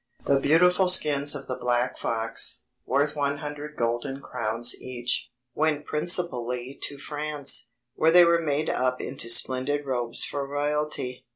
[0.25, 6.79] The beautiful skins of the black fox, worth one hundred golden crowns each, went principally
[6.85, 11.27] to France, where they were made up into splendid robes for royalty.